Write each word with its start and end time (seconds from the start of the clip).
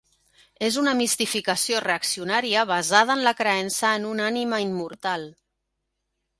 És 0.67 0.77
una 0.83 0.93
mistificació 1.01 1.81
reaccionària 1.85 2.65
basada 2.71 3.19
en 3.19 3.23
la 3.29 3.35
creença 3.43 3.95
en 4.01 4.11
una 4.15 4.29
ànima 4.33 4.63
immortal 4.67 5.31